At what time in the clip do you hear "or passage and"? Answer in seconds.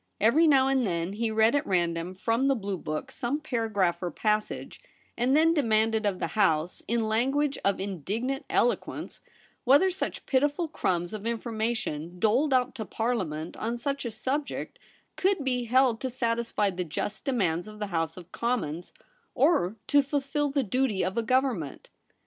4.01-5.37